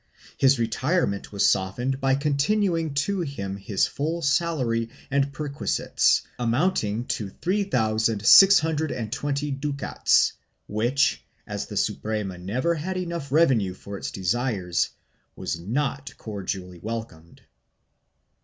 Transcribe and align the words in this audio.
His 0.35 0.57
retirement 0.57 1.31
was 1.31 1.47
softened 1.47 1.99
by 2.01 2.15
continuing 2.15 2.95
to 3.05 3.19
him 3.21 3.55
his 3.55 3.85
full 3.85 4.23
salary 4.23 4.89
arid 5.11 5.31
perquisites, 5.31 6.23
amounting 6.39 7.05
to 7.05 7.27
1,353,625 7.27 7.37
mrs. 7.37 8.61
(3620 8.89 9.51
ducats) 9.51 10.33
which, 10.65 11.23
as 11.45 11.67
the 11.67 11.77
Suprema 11.77 12.39
never 12.39 12.73
had 12.73 12.97
enough 12.97 13.31
revenue 13.31 13.75
for 13.75 13.95
its 13.95 14.09
desires, 14.09 14.89
was 15.35 15.59
not 15.59 16.17
cordially 16.17 16.79
welcomed. 16.79 17.43